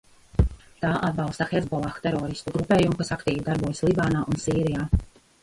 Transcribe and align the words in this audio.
Tā 0.85 0.93
atbalsta 1.09 1.47
Hezbollah 1.51 1.99
teroristu 2.07 2.55
grupējumu, 2.57 2.99
kas 3.03 3.15
aktīvi 3.17 3.45
darbojas 3.51 3.85
Libānā 3.91 4.27
un 4.33 4.43
Sīrijā. 4.49 4.89